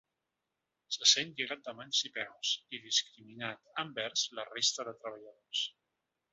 [0.95, 5.67] Se sent lligat de mans i peus i discriminat envers la resta de treballadors.